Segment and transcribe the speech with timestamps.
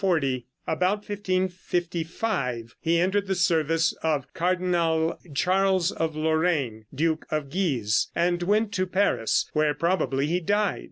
[0.65, 8.41] About 1555 he entered the service of Cardinal Charles of Lorraine, duke of Guise, and
[8.41, 10.79] went to Paris, where probably he died.